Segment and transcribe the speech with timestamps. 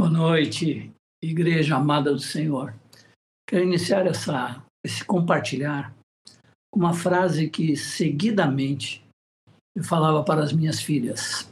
[0.00, 2.72] Boa noite, igreja amada do Senhor.
[3.44, 5.92] Quero iniciar essa, esse compartilhar
[6.70, 9.04] com uma frase que seguidamente
[9.76, 11.50] eu falava para as minhas filhas.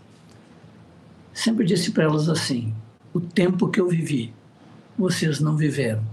[1.35, 2.73] Sempre disse para elas assim:
[3.13, 4.33] o tempo que eu vivi,
[4.97, 6.05] vocês não viveram.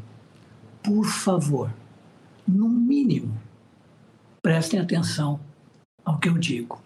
[0.81, 1.71] Por favor,
[2.47, 3.39] no mínimo,
[4.41, 5.39] prestem atenção
[6.04, 6.81] ao que eu digo.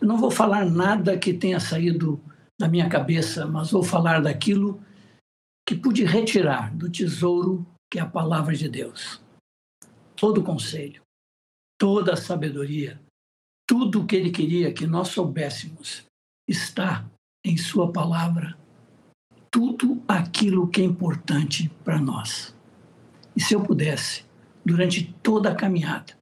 [0.00, 2.18] Eu não vou falar nada que tenha saído
[2.62, 4.80] da minha cabeça, mas vou falar daquilo
[5.66, 9.20] que pude retirar do tesouro que é a palavra de Deus.
[10.14, 11.02] Todo conselho,
[11.76, 13.02] toda a sabedoria,
[13.68, 16.06] tudo o que ele queria que nós soubéssemos
[16.48, 17.04] está
[17.44, 18.56] em sua palavra.
[19.50, 22.54] Tudo aquilo que é importante para nós.
[23.34, 24.24] E se eu pudesse,
[24.64, 26.16] durante toda a caminhada,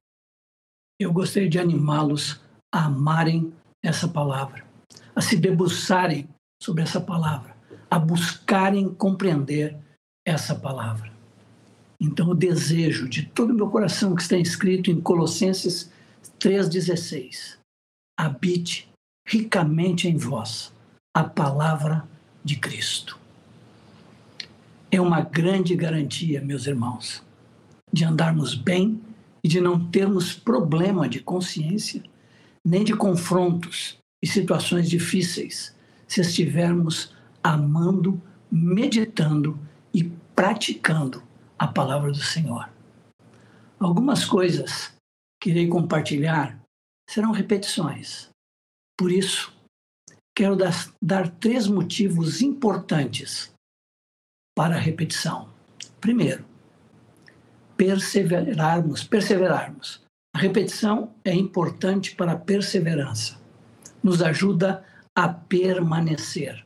[0.99, 2.41] eu gostaria de animá-los
[2.73, 4.65] a amarem essa palavra,
[5.15, 6.27] a se debruçarem
[6.61, 7.55] sobre essa palavra,
[7.89, 9.77] a buscarem compreender
[10.25, 11.11] essa palavra.
[11.99, 15.91] Então, o desejo de todo o meu coração que está escrito em Colossenses
[16.39, 17.57] 3,16:
[18.17, 18.89] habite
[19.27, 20.73] ricamente em vós
[21.15, 22.07] a palavra
[22.43, 23.19] de Cristo.
[24.89, 27.23] É uma grande garantia, meus irmãos,
[27.93, 28.99] de andarmos bem
[29.43, 32.03] e de não termos problema de consciência,
[32.65, 35.75] nem de confrontos e situações difíceis,
[36.07, 39.59] se estivermos amando, meditando
[39.93, 40.03] e
[40.35, 41.23] praticando
[41.57, 42.69] a palavra do Senhor.
[43.79, 44.93] Algumas coisas
[45.41, 46.59] que irei compartilhar
[47.09, 48.29] serão repetições.
[48.97, 49.51] Por isso,
[50.35, 53.51] quero dar, três motivos importantes
[54.55, 55.49] para a repetição.
[55.99, 56.45] Primeiro,
[57.75, 60.03] perseverarmos, perseverarmos.
[60.35, 63.40] A repetição é importante para a perseverança.
[64.03, 64.83] Nos ajuda
[65.15, 66.65] a permanecer.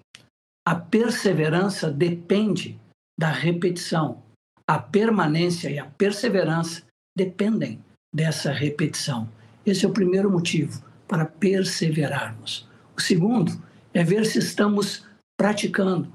[0.68, 2.80] A perseverança depende
[3.20, 4.24] da repetição.
[4.68, 6.84] A permanência e a perseverança
[7.16, 7.80] dependem
[8.14, 9.30] dessa repetição.
[9.66, 12.68] Esse é o primeiro motivo para perseverarmos.
[12.96, 13.52] O segundo
[13.94, 15.06] é ver se estamos
[15.38, 16.12] praticando.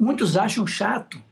[0.00, 1.22] Muitos acham chato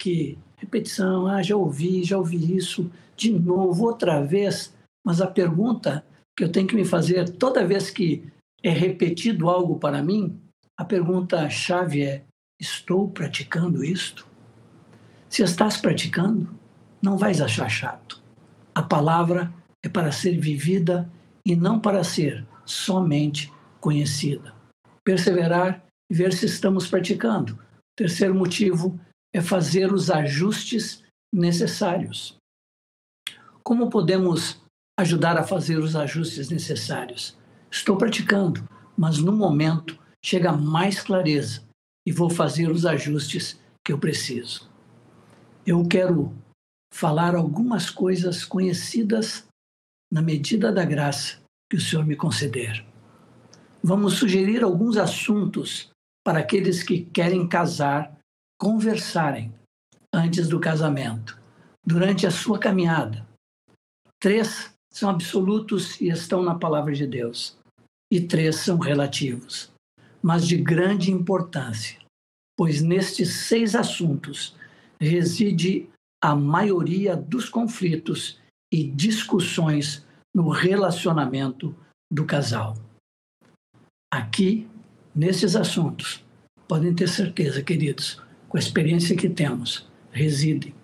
[0.00, 4.74] que repetição, ah, já ouvi, já ouvi isso de novo, outra vez.
[5.04, 6.04] Mas a pergunta
[6.42, 8.24] que eu tenho que me fazer toda vez que
[8.64, 10.40] é repetido algo para mim,
[10.76, 12.24] a pergunta chave é:
[12.60, 14.26] estou praticando isto?
[15.28, 16.52] Se estás praticando,
[17.00, 18.20] não vais achar chato.
[18.74, 19.54] A palavra
[19.84, 21.08] é para ser vivida
[21.46, 24.52] e não para ser somente conhecida.
[25.04, 27.56] Perseverar e ver se estamos praticando.
[27.96, 28.98] Terceiro motivo
[29.32, 32.36] é fazer os ajustes necessários.
[33.62, 34.61] Como podemos
[34.98, 37.36] ajudar a fazer os ajustes necessários?
[37.70, 41.62] Estou praticando, mas no momento chega mais clareza
[42.06, 44.70] e vou fazer os ajustes que eu preciso.
[45.66, 46.34] Eu quero
[46.92, 49.46] falar algumas coisas conhecidas
[50.12, 51.38] na medida da graça
[51.70, 52.84] que o Senhor me conceder.
[53.82, 55.90] Vamos sugerir alguns assuntos
[56.24, 58.16] para aqueles que querem casar
[58.62, 59.52] conversarem
[60.14, 61.36] antes do casamento,
[61.84, 63.26] durante a sua caminhada.
[64.20, 67.56] Três são absolutos e estão na palavra de Deus,
[68.12, 69.72] e três são relativos,
[70.22, 71.98] mas de grande importância,
[72.56, 74.54] pois nestes seis assuntos
[75.00, 75.88] reside
[76.22, 78.38] a maioria dos conflitos
[78.72, 81.74] e discussões no relacionamento
[82.10, 82.76] do casal.
[84.12, 84.68] Aqui,
[85.14, 86.22] nesses assuntos,
[86.68, 90.74] podem ter certeza, queridos, com a experiência que temos, reside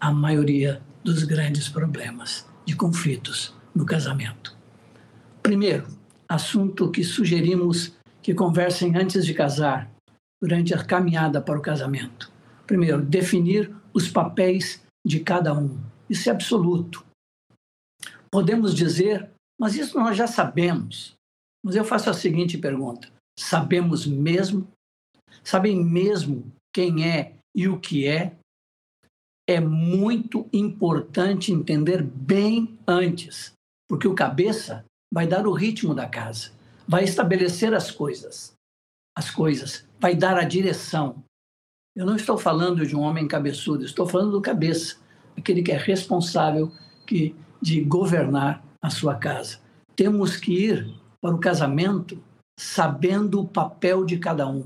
[0.00, 4.56] a maioria dos grandes problemas de conflitos no casamento.
[5.42, 5.88] Primeiro,
[6.28, 7.92] assunto que sugerimos
[8.22, 9.90] que conversem antes de casar,
[10.40, 12.30] durante a caminhada para o casamento.
[12.68, 15.80] Primeiro, definir os papéis de cada um.
[16.08, 17.04] Isso é absoluto.
[18.30, 19.28] Podemos dizer,
[19.60, 21.14] mas isso nós já sabemos.
[21.64, 24.68] Mas eu faço a seguinte pergunta: sabemos mesmo?
[25.42, 28.36] Sabem mesmo quem é e o que é,
[29.50, 33.52] é muito importante entender bem antes,
[33.88, 36.52] porque o cabeça vai dar o ritmo da casa,
[36.86, 38.52] vai estabelecer as coisas,
[39.18, 41.16] as coisas, vai dar a direção.
[41.96, 44.98] Eu não estou falando de um homem cabeçudo, estou falando do cabeça,
[45.36, 46.70] aquele que é responsável
[47.04, 49.58] que, de governar a sua casa.
[49.96, 52.22] Temos que ir para o casamento
[52.56, 54.64] sabendo o papel de cada um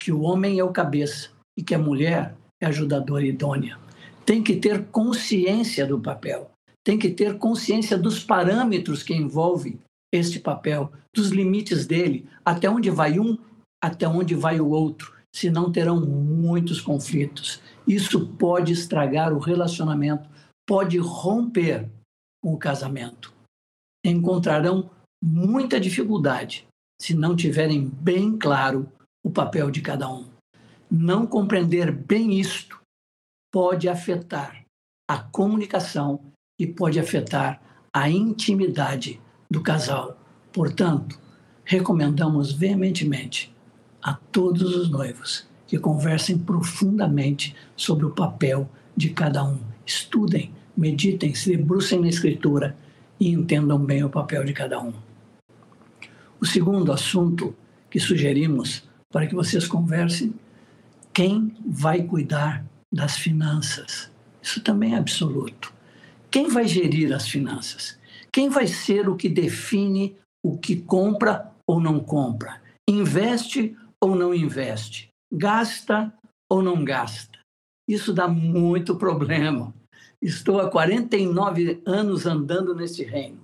[0.00, 3.85] que o homem é o cabeça e que a mulher é ajudadora idônea.
[4.26, 6.50] Tem que ter consciência do papel,
[6.84, 9.78] tem que ter consciência dos parâmetros que envolvem
[10.12, 13.38] este papel, dos limites dele, até onde vai um,
[13.82, 15.14] até onde vai o outro.
[15.34, 17.60] senão terão muitos conflitos.
[17.86, 20.26] Isso pode estragar o relacionamento,
[20.66, 21.86] pode romper
[22.42, 23.34] o casamento.
[24.02, 24.88] Encontrarão
[25.22, 26.66] muita dificuldade
[26.98, 28.90] se não tiverem bem claro
[29.22, 30.24] o papel de cada um.
[30.90, 32.80] Não compreender bem isto
[33.56, 34.66] pode afetar
[35.08, 36.20] a comunicação
[36.60, 37.58] e pode afetar
[37.90, 39.18] a intimidade
[39.50, 40.20] do casal.
[40.52, 41.18] Portanto,
[41.64, 43.50] recomendamos veementemente
[44.02, 49.58] a todos os noivos que conversem profundamente sobre o papel de cada um.
[49.86, 52.76] Estudem, meditem, se debrucem na Escritura
[53.18, 54.92] e entendam bem o papel de cada um.
[56.38, 57.56] O segundo assunto
[57.88, 60.34] que sugerimos para que vocês conversem,
[61.14, 62.62] quem vai cuidar
[62.92, 64.10] das finanças?
[64.42, 65.72] Isso também é absoluto.
[66.30, 67.98] Quem vai gerir as finanças?
[68.32, 72.60] Quem vai ser o que define o que compra ou não compra?
[72.88, 75.08] Investe ou não investe?
[75.32, 76.12] Gasta
[76.50, 77.38] ou não gasta?
[77.88, 79.74] Isso dá muito problema.
[80.20, 83.40] Estou há 49 anos andando nesse reino.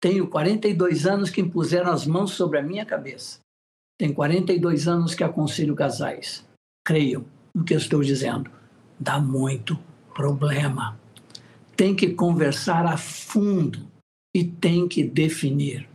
[0.00, 3.38] Tenho 42 anos que impuseram as mãos sobre a minha cabeça.
[3.98, 6.46] Tenho 42 anos que aconselho casais.
[6.84, 7.24] Creiam
[7.54, 8.50] no que eu estou dizendo.
[8.98, 9.78] Dá muito
[10.14, 10.98] problema.
[11.76, 13.86] Tem que conversar a fundo
[14.34, 15.88] e tem que definir.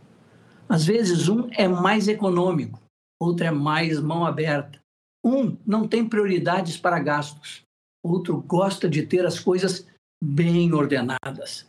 [0.68, 2.80] Às vezes, um é mais econômico,
[3.20, 4.78] outro é mais mão aberta.
[5.24, 7.62] Um não tem prioridades para gastos,
[8.04, 9.86] outro gosta de ter as coisas
[10.22, 11.66] bem ordenadas.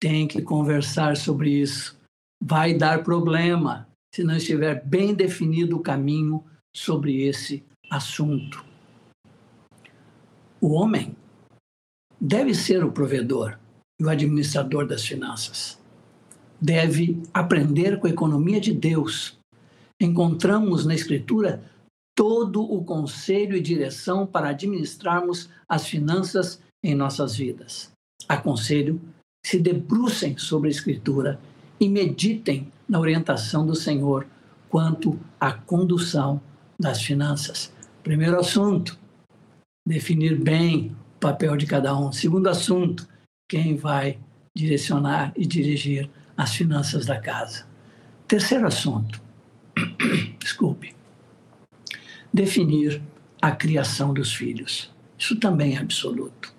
[0.00, 1.98] Tem que conversar sobre isso.
[2.42, 8.69] Vai dar problema se não estiver bem definido o caminho sobre esse assunto.
[10.60, 11.16] O homem
[12.20, 13.58] deve ser o provedor
[13.98, 15.78] e o administrador das finanças.
[16.60, 19.38] Deve aprender com a economia de Deus.
[19.98, 21.62] Encontramos na Escritura
[22.14, 27.90] todo o conselho e direção para administrarmos as finanças em nossas vidas.
[28.28, 29.00] Aconselho
[29.46, 31.40] se debrucem sobre a Escritura
[31.80, 34.26] e meditem na orientação do Senhor
[34.68, 36.38] quanto à condução
[36.78, 37.72] das finanças.
[38.02, 38.98] Primeiro assunto:
[39.90, 42.12] definir bem papel de cada um.
[42.12, 43.08] Segundo assunto,
[43.48, 44.18] quem vai
[44.56, 47.66] direcionar e dirigir as finanças da casa.
[48.28, 49.20] Terceiro assunto,
[50.38, 50.94] desculpe,
[52.32, 53.02] definir
[53.42, 54.94] a criação dos filhos.
[55.18, 56.54] Isso também é absoluto.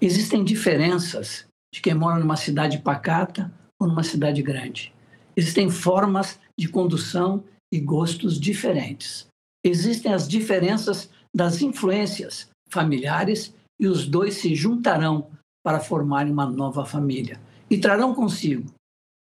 [0.00, 4.92] Existem diferenças de quem mora numa cidade pacata ou numa cidade grande.
[5.36, 9.28] Existem formas de condução e gostos diferentes.
[9.62, 15.30] Existem as diferenças das influências familiares e os dois se juntarão
[15.64, 17.40] para formarem uma nova família
[17.70, 18.72] e trarão consigo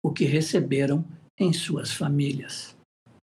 [0.03, 1.05] o que receberam
[1.39, 2.77] em suas famílias.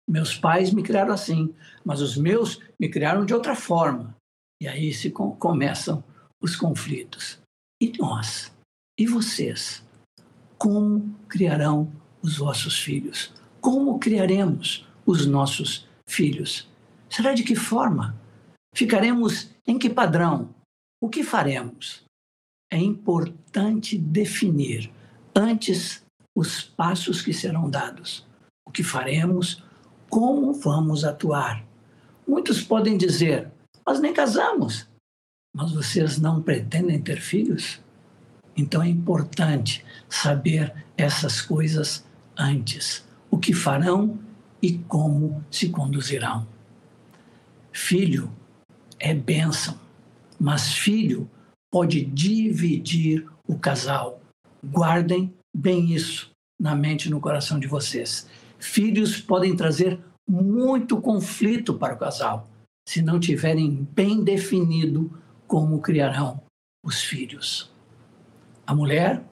[0.09, 1.55] Meus pais me criaram assim,
[1.85, 4.15] mas os meus me criaram de outra forma.
[4.61, 6.03] E aí se com começam
[6.41, 7.41] os conflitos.
[7.81, 8.53] E nós?
[8.99, 9.83] E vocês?
[10.59, 11.91] Como criarão
[12.23, 13.33] os vossos filhos?
[13.61, 16.69] Como criaremos os nossos filhos?
[17.09, 18.21] Será de que forma?
[18.75, 20.55] Ficaremos em que padrão?
[21.01, 22.05] O que faremos?
[22.73, 24.91] É importante definir
[25.35, 26.03] antes
[26.35, 28.27] os passos que serão dados,
[28.67, 29.63] o que faremos,
[30.09, 31.65] como vamos atuar.
[32.27, 33.51] Muitos podem dizer,
[33.85, 34.89] mas nem casamos.
[35.55, 37.79] Mas vocês não pretendem ter filhos?
[38.57, 42.07] Então é importante saber essas coisas
[42.39, 43.05] antes.
[43.31, 44.19] O que farão
[44.63, 46.47] e como se conduzirão.
[47.71, 48.33] Filho
[49.03, 49.83] é bênção
[50.43, 51.31] mas filho
[51.71, 54.21] pode dividir o casal.
[54.65, 58.29] Guardem bem isso na mente e no coração de vocês.
[58.59, 62.49] Filhos podem trazer muito conflito para o casal
[62.89, 65.17] se não tiverem bem definido
[65.47, 66.43] como criarão
[66.85, 67.71] os filhos.
[68.67, 69.23] A mulher,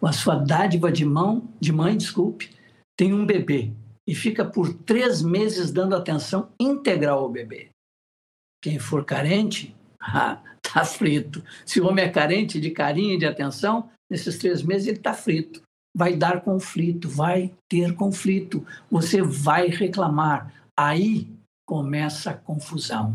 [0.00, 2.50] com a sua dádiva de mão, de mãe, desculpe,
[2.96, 3.72] tem um bebê
[4.08, 7.71] e fica por três meses dando atenção integral ao bebê.
[8.62, 11.44] Quem for carente ah, tá frito.
[11.66, 15.12] Se o homem é carente de carinho e de atenção, nesses três meses ele está
[15.12, 15.60] frito.
[15.94, 18.64] Vai dar conflito, vai ter conflito.
[18.90, 20.54] Você vai reclamar.
[20.78, 21.28] Aí
[21.66, 23.14] começa a confusão.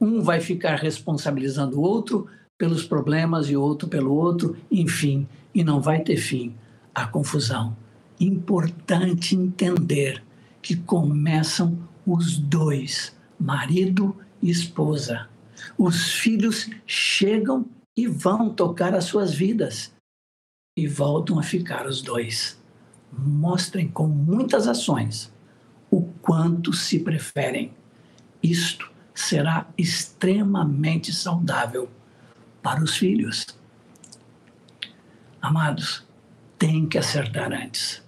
[0.00, 2.26] Um vai ficar responsabilizando o outro
[2.58, 6.54] pelos problemas e outro pelo outro, enfim, e não vai ter fim
[6.94, 7.76] a confusão.
[8.18, 10.22] Importante entender
[10.62, 15.28] que começam os dois, marido e esposa
[15.78, 17.66] os filhos chegam
[17.96, 19.92] e vão tocar as suas vidas
[20.76, 22.60] e voltam a ficar os dois.
[23.12, 25.32] Mostrem com muitas ações
[25.90, 27.72] o quanto se preferem.
[28.42, 31.88] Isto será extremamente saudável
[32.62, 33.46] para os filhos.
[35.40, 36.04] Amados,
[36.58, 38.02] tem que acertar antes.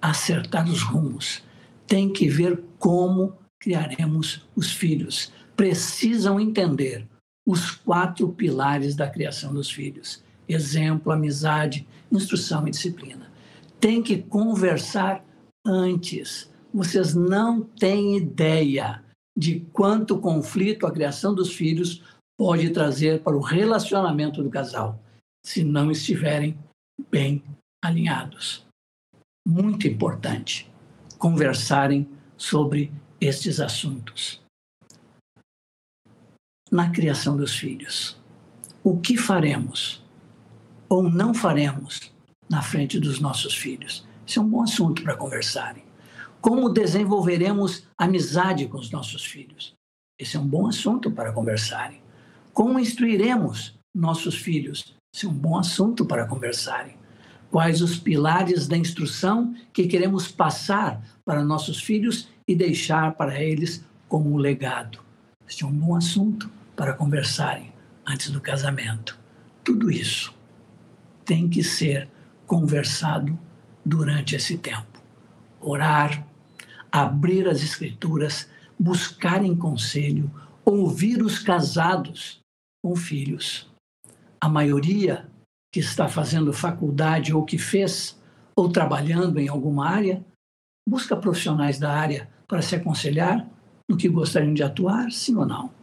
[0.00, 1.42] Acertar os rumos.
[1.86, 5.32] Tem que ver como criaremos os filhos.
[5.56, 7.06] Precisam entender
[7.46, 13.30] os quatro pilares da criação dos filhos: exemplo, amizade, instrução e disciplina.
[13.80, 15.24] Tem que conversar
[15.66, 16.50] antes.
[16.72, 19.02] Vocês não têm ideia
[19.36, 22.02] de quanto conflito a criação dos filhos
[22.38, 24.98] pode trazer para o relacionamento do casal,
[25.44, 26.58] se não estiverem
[27.10, 27.42] bem
[27.84, 28.66] alinhados.
[29.46, 30.70] Muito importante
[31.18, 34.41] conversarem sobre estes assuntos.
[36.72, 38.18] Na criação dos filhos,
[38.82, 40.02] o que faremos
[40.88, 42.10] ou não faremos
[42.48, 44.08] na frente dos nossos filhos?
[44.26, 45.84] Isso é um bom assunto para conversarem.
[46.40, 49.74] Como desenvolveremos amizade com os nossos filhos?
[50.18, 52.00] Esse é um bom assunto para conversarem.
[52.54, 54.96] Como instruiremos nossos filhos?
[55.14, 56.96] Esse é um bom assunto para conversarem.
[57.50, 63.84] Quais os pilares da instrução que queremos passar para nossos filhos e deixar para eles
[64.08, 65.00] como legado?
[65.46, 66.50] Esse é um bom assunto
[66.82, 67.72] para conversarem
[68.04, 69.16] antes do casamento.
[69.62, 70.34] Tudo isso
[71.24, 72.08] tem que ser
[72.44, 73.38] conversado
[73.86, 75.00] durante esse tempo.
[75.60, 76.26] Orar,
[76.90, 80.28] abrir as Escrituras, buscarem conselho,
[80.64, 82.40] ouvir os casados
[82.82, 83.70] com filhos.
[84.40, 85.30] A maioria
[85.72, 88.20] que está fazendo faculdade ou que fez
[88.56, 90.26] ou trabalhando em alguma área,
[90.84, 93.48] busca profissionais da área para se aconselhar
[93.88, 95.81] no que gostariam de atuar, sim ou não.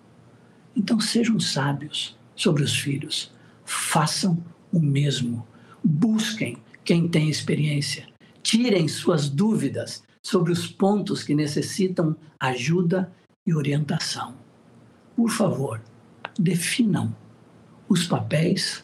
[0.76, 3.32] Então sejam sábios sobre os filhos,
[3.66, 5.48] façam o mesmo,
[5.84, 8.08] busquem quem tem experiência,
[8.42, 13.12] tirem suas dúvidas sobre os pontos que necessitam ajuda
[13.46, 14.36] e orientação.
[15.16, 15.82] Por favor,
[16.38, 17.16] definam
[17.88, 18.84] os papéis,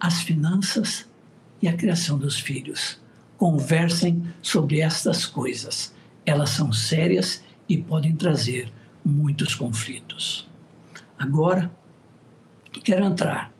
[0.00, 1.08] as finanças
[1.60, 3.00] e a criação dos filhos.
[3.36, 5.94] Conversem sobre estas coisas.
[6.24, 8.72] Elas são sérias e podem trazer
[9.04, 10.51] muitos conflitos.
[11.22, 11.70] Agora,
[12.84, 13.52] quero entrar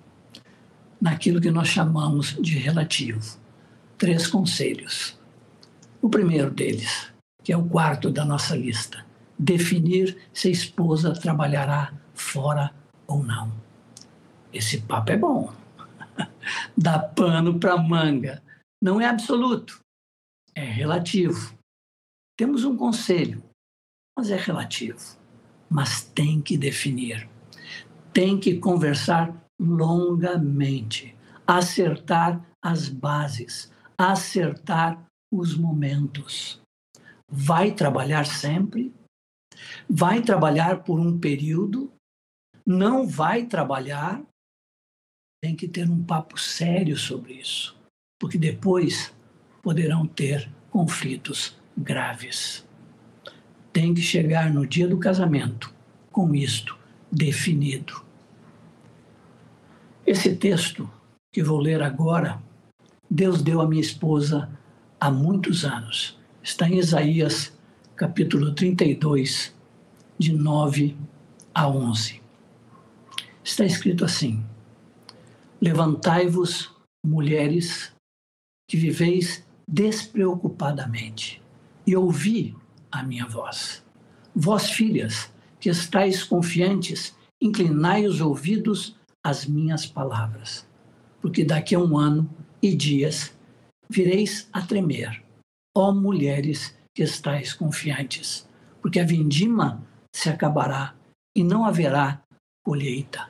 [1.00, 3.38] naquilo que nós chamamos de relativo.
[3.96, 5.16] Três conselhos
[6.02, 7.12] o primeiro deles,
[7.44, 9.06] que é o quarto da nossa lista,
[9.38, 12.74] definir se a esposa trabalhará fora
[13.06, 13.52] ou não.
[14.52, 15.54] Esse papo é bom.
[16.76, 18.42] Dá pano para manga.
[18.82, 19.78] Não é absoluto,
[20.56, 21.56] é relativo.
[22.36, 23.40] Temos um conselho,
[24.18, 24.98] mas é relativo.
[25.70, 27.28] Mas tem que definir.
[28.12, 31.16] Tem que conversar longamente,
[31.46, 36.60] acertar as bases, acertar os momentos.
[37.28, 38.92] Vai trabalhar sempre,
[39.88, 41.90] vai trabalhar por um período,
[42.66, 44.22] não vai trabalhar.
[45.42, 47.76] Tem que ter um papo sério sobre isso,
[48.20, 49.14] porque depois
[49.62, 52.66] poderão ter conflitos graves.
[53.72, 55.74] Tem que chegar no dia do casamento
[56.10, 56.78] com isto
[57.10, 58.01] definido.
[60.04, 60.90] Esse texto
[61.32, 62.42] que vou ler agora,
[63.08, 64.50] Deus deu à minha esposa
[64.98, 66.18] há muitos anos.
[66.42, 67.56] Está em Isaías,
[67.94, 69.54] capítulo 32,
[70.18, 70.96] de 9
[71.54, 72.20] a 11.
[73.44, 74.44] Está escrito assim:
[75.60, 76.74] Levantai-vos,
[77.06, 77.92] mulheres,
[78.68, 81.40] que viveis despreocupadamente,
[81.86, 82.56] e ouvi
[82.90, 83.84] a minha voz.
[84.34, 90.66] Vós, filhas, que estáis confiantes, inclinai os ouvidos às minhas palavras,
[91.20, 92.28] porque daqui a um ano
[92.60, 93.32] e dias
[93.88, 95.22] vireis a tremer,
[95.76, 98.48] ó mulheres que estáis confiantes,
[98.80, 99.82] porque a vindima
[100.14, 100.94] se acabará
[101.34, 102.22] e não haverá
[102.64, 103.28] colheita.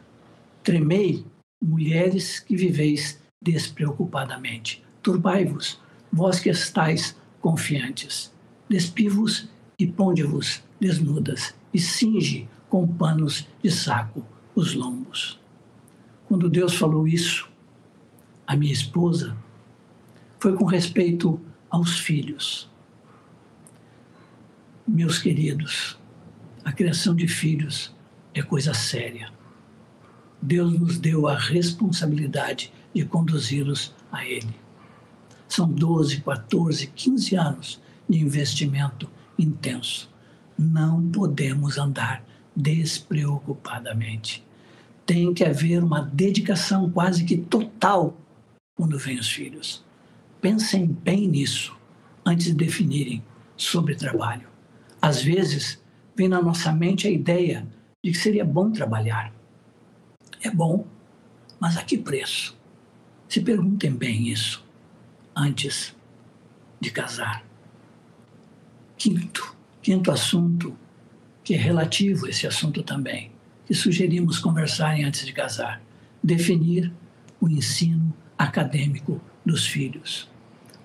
[0.63, 1.25] Tremei,
[1.63, 4.85] mulheres que viveis despreocupadamente.
[5.03, 5.81] Turbai-vos,
[6.13, 8.33] vós que estáis confiantes.
[8.69, 15.42] Despivo-vos e ponde-vos desnudas, e cinge com panos de saco os lombos.
[16.33, 17.47] Quando Deus falou isso,
[18.47, 19.37] a minha esposa
[20.39, 22.71] foi com respeito aos filhos.
[24.89, 25.99] Meus queridos,
[26.65, 27.95] a criação de filhos
[28.33, 29.31] é coisa séria.
[30.41, 34.57] Deus nos deu a responsabilidade de conduzi-los a Ele.
[35.47, 39.07] São 12, 14, 15 anos de investimento
[39.39, 40.11] intenso.
[40.59, 42.25] Não podemos andar
[42.57, 44.43] despreocupadamente.
[45.12, 48.16] Tem que haver uma dedicação quase que total
[48.75, 49.85] quando vêm os filhos.
[50.40, 51.76] Pensem bem nisso
[52.25, 53.23] antes de definirem
[53.54, 54.49] sobre trabalho.
[55.02, 55.78] Às vezes,
[56.16, 57.69] vem na nossa mente a ideia
[58.02, 59.31] de que seria bom trabalhar.
[60.40, 60.87] É bom,
[61.61, 62.59] mas a que preço?
[63.28, 64.64] Se perguntem bem isso
[65.37, 65.95] antes
[66.81, 67.45] de casar.
[68.97, 70.75] Quinto, quinto assunto,
[71.45, 73.32] que é relativo a esse assunto também,
[73.73, 75.81] que sugerimos conversarem antes de casar:
[76.23, 76.93] definir
[77.41, 80.29] o ensino acadêmico dos filhos.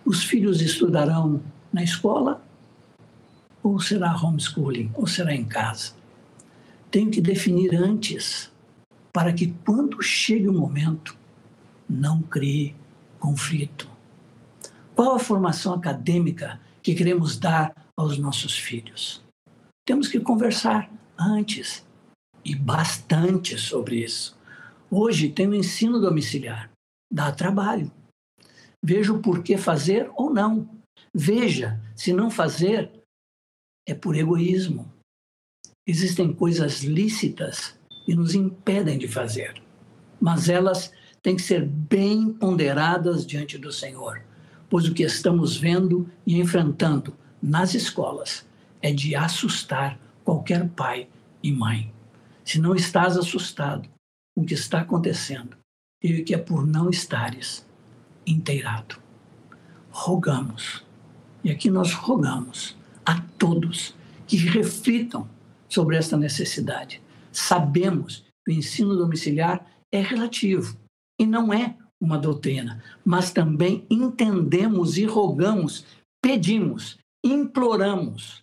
[0.05, 2.41] Os filhos estudarão na escola
[3.61, 5.95] ou será homeschooling, ou será em casa?
[6.89, 8.49] Tenho que definir antes,
[9.11, 11.13] para que quando chegue o momento,
[11.89, 12.73] não crie
[13.19, 13.89] conflito.
[14.95, 19.21] Qual a formação acadêmica que queremos dar aos nossos filhos?
[19.85, 20.89] Temos que conversar
[21.19, 21.85] antes
[22.47, 24.37] e bastante sobre isso.
[24.89, 26.71] Hoje tem o ensino domiciliar,
[27.11, 27.91] dá trabalho.
[28.81, 30.69] Veja o porquê fazer ou não.
[31.13, 32.89] Veja se não fazer
[33.85, 34.89] é por egoísmo.
[35.85, 39.61] Existem coisas lícitas que nos impedem de fazer,
[40.19, 44.23] mas elas têm que ser bem ponderadas diante do Senhor,
[44.69, 48.47] pois o que estamos vendo e enfrentando nas escolas
[48.81, 51.09] é de assustar qualquer pai
[51.43, 51.96] e mãe.
[52.47, 53.89] Se não estás assustado
[54.33, 55.57] com o que está acontecendo,
[56.01, 57.67] e que é por não estares
[58.25, 58.95] inteirado.
[59.89, 60.81] Rogamos,
[61.43, 63.93] e aqui nós rogamos a todos
[64.25, 65.27] que reflitam
[65.67, 67.01] sobre esta necessidade.
[67.33, 70.77] Sabemos que o ensino domiciliar é relativo
[71.19, 75.85] e não é uma doutrina, mas também entendemos e rogamos,
[76.23, 78.41] pedimos, imploramos,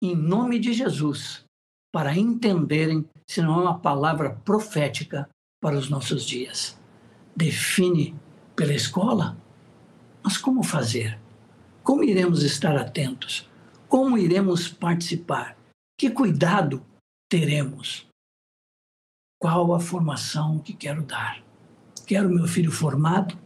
[0.00, 1.44] em nome de Jesus,
[1.92, 5.28] para entenderem se não é uma palavra profética
[5.60, 6.78] para os nossos dias.
[7.34, 8.14] Define
[8.54, 9.36] pela escola,
[10.22, 11.18] mas como fazer?
[11.82, 13.48] Como iremos estar atentos?
[13.88, 15.56] Como iremos participar?
[15.98, 16.84] Que cuidado
[17.28, 18.06] teremos?
[19.38, 21.42] Qual a formação que quero dar?
[22.06, 23.36] Quero meu filho formado,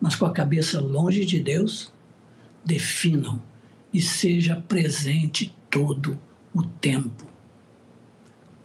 [0.00, 1.92] mas com a cabeça longe de Deus?
[2.64, 3.42] Definam
[3.92, 6.20] e seja presente todo
[6.54, 7.27] o tempo.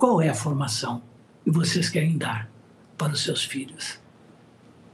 [0.03, 1.01] Qual é a formação
[1.45, 2.49] que vocês querem dar
[2.97, 4.01] para os seus filhos?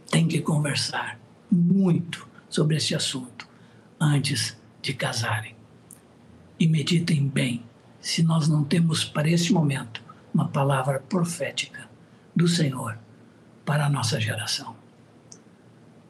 [0.08, 1.20] Tem que conversar
[1.52, 3.48] muito sobre esse assunto
[4.00, 5.56] antes de casarem
[6.60, 7.64] e meditem bem
[8.00, 10.00] se nós não temos para esse momento
[10.32, 11.90] uma palavra profética
[12.36, 12.96] do Senhor
[13.66, 14.76] para a nossa geração.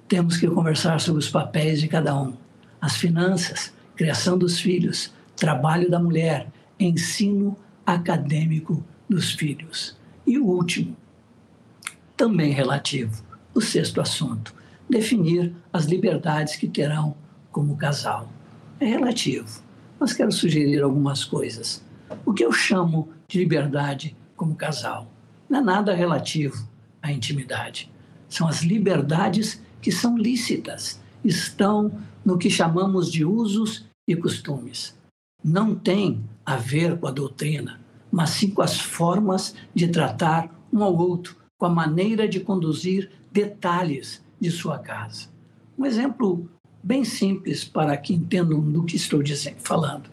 [0.10, 2.36] Temos que conversar sobre os papéis de cada um,
[2.82, 7.58] as finanças, criação dos filhos, trabalho da mulher, ensino
[7.94, 9.98] acadêmico dos filhos.
[10.26, 10.95] E o último,
[12.15, 14.54] também relativo, o sexto assunto,
[14.89, 17.15] definir as liberdades que terão
[17.52, 18.32] como casal.
[18.80, 19.69] É relativo
[20.00, 21.84] mas quero sugerir algumas coisas.
[22.26, 25.12] O que eu chamo de liberdade como casal
[25.50, 26.67] não é nada relativo
[27.02, 27.91] à intimidade.
[28.30, 31.91] São as liberdades que são lícitas, estão
[32.24, 34.98] no que chamamos de usos e costumes.
[35.43, 37.79] Não tem a ver com a doutrina,
[38.12, 43.12] mas sim com as formas de tratar um ao outro, com a maneira de conduzir
[43.32, 45.28] detalhes de sua casa.
[45.78, 46.50] Um exemplo
[46.84, 50.10] bem simples para que entendam do que estou dizendo, falando.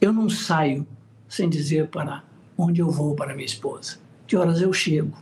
[0.00, 0.86] Eu não saio
[1.28, 2.22] sem dizer para
[2.56, 5.16] onde eu vou para minha esposa, que horas eu chego.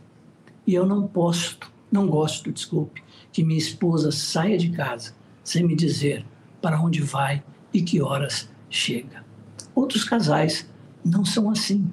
[0.65, 1.57] E eu não posso,
[1.91, 5.13] não gosto, desculpe, que minha esposa saia de casa
[5.43, 6.25] sem me dizer
[6.61, 9.23] para onde vai e que horas chega.
[9.73, 10.67] Outros casais
[11.05, 11.89] não são assim.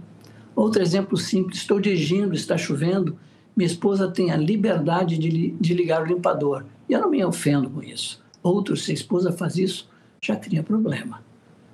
[0.54, 3.18] Outro exemplo simples: estou dirigindo, está chovendo,
[3.56, 6.64] minha esposa tem a liberdade de, de ligar o limpador.
[6.88, 8.22] E eu não me ofendo com isso.
[8.42, 9.88] Outros, se a esposa faz isso,
[10.20, 11.22] já cria problema.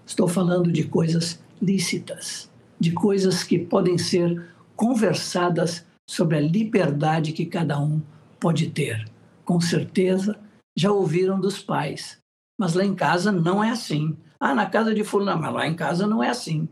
[0.06, 7.46] Estou falando de coisas lícitas, de coisas que podem ser conversadas sobre a liberdade que
[7.46, 8.00] cada um
[8.38, 9.08] pode ter.
[9.44, 10.38] Com certeza
[10.76, 12.18] já ouviram dos pais,
[12.58, 14.16] mas lá em casa não é assim.
[14.38, 16.68] Ah, na casa de fulano, mas lá em casa não é assim.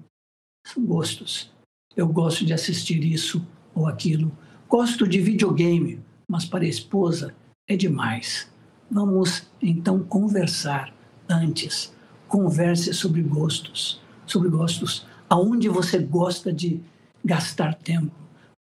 [0.66, 1.52] São gostos.
[1.98, 4.30] Eu gosto de assistir isso ou aquilo.
[4.68, 7.34] Gosto de videogame, mas para a esposa
[7.68, 8.48] é demais.
[8.88, 10.94] Vamos então conversar
[11.28, 11.92] antes.
[12.28, 16.80] Converse sobre gostos, sobre gostos, aonde você gosta de
[17.24, 18.14] gastar tempo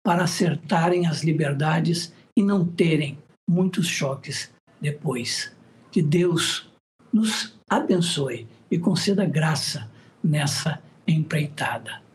[0.03, 4.49] para acertarem as liberdades e não terem muitos choques
[4.81, 5.51] depois.
[5.91, 6.67] Que Deus
[7.13, 9.87] nos abençoe e conceda graça
[10.23, 12.06] nessa empreitada.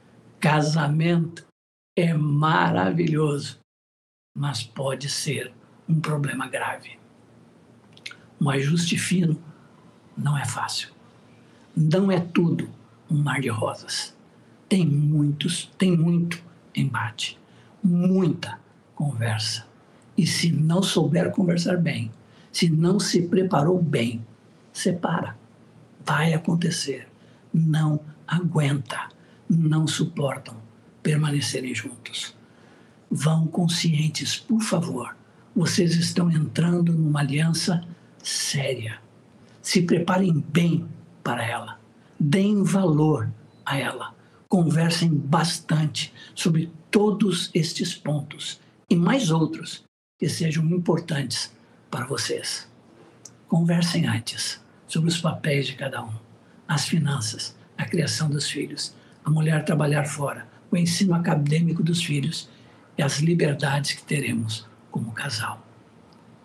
[0.42, 1.46] Casamento
[1.96, 3.61] é maravilhoso,
[4.37, 5.55] mas pode ser
[5.88, 7.00] um problema grave
[8.42, 9.40] um ajuste fino
[10.16, 10.88] não é fácil.
[11.76, 12.68] Não é tudo
[13.09, 14.16] um mar de rosas.
[14.68, 16.42] Tem muitos, tem muito
[16.74, 17.38] embate,
[17.81, 18.59] muita
[18.96, 19.64] conversa.
[20.18, 22.11] E se não souber conversar bem,
[22.50, 24.26] se não se preparou bem,
[24.72, 25.37] separa.
[26.05, 27.07] Vai acontecer.
[27.55, 29.09] Não aguenta,
[29.57, 30.57] não suportam
[31.03, 32.35] permanecerem juntos.
[33.11, 35.17] Vão conscientes, por favor.
[35.55, 37.85] Vocês estão entrando numa aliança
[38.23, 39.01] séria.
[39.61, 40.88] Se preparem bem
[41.23, 41.79] para ela.
[42.19, 43.31] Deem valor
[43.65, 44.15] a ela.
[44.49, 49.85] Conversem bastante sobre todos estes pontos e mais outros
[50.19, 51.53] que sejam importantes
[51.91, 52.69] para vocês.
[53.49, 56.12] Conversem antes sobre os papéis de cada um,
[56.69, 62.48] as finanças, a criação dos filhos, a mulher trabalhar fora, o ensino acadêmico dos filhos
[62.96, 65.66] e as liberdades que teremos como casal.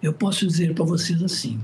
[0.01, 1.59] Eu posso dizer para vocês assim: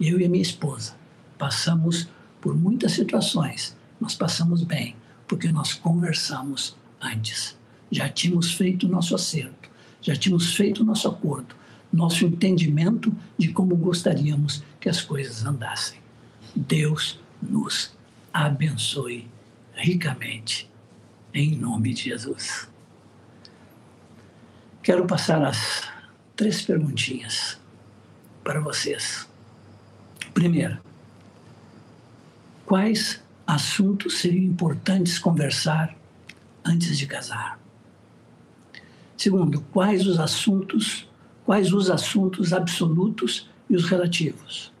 [0.00, 0.94] eu e a minha esposa
[1.36, 2.08] passamos
[2.40, 7.56] por muitas situações, nós passamos bem, porque nós conversamos antes.
[7.90, 11.54] Já tínhamos feito o nosso acerto, já tínhamos feito o nosso acordo,
[11.92, 15.98] nosso entendimento de como gostaríamos que as coisas andassem.
[16.54, 17.92] Deus nos
[18.32, 19.28] abençoe
[19.78, 20.68] ricamente,
[21.32, 22.68] em nome de Jesus.
[24.82, 25.88] Quero passar as
[26.34, 27.58] três perguntinhas
[28.42, 29.28] para vocês.
[30.34, 30.78] Primeiro,
[32.66, 35.96] quais assuntos seriam importantes conversar
[36.64, 37.58] antes de casar?
[39.16, 41.08] Segundo, quais os assuntos,
[41.44, 44.72] quais os assuntos absolutos e os relativos?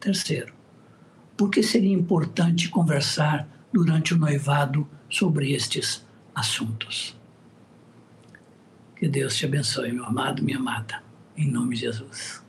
[0.00, 0.52] Terceiro,
[1.36, 7.16] por que seria importante conversar durante o noivado sobre estes assuntos?
[8.96, 11.02] Que Deus te abençoe, meu amado, minha amada,
[11.36, 12.41] em nome de Jesus.